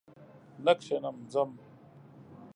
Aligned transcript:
نه 0.65 0.73
کښېنم 0.79 1.15
ځم! 1.31 1.51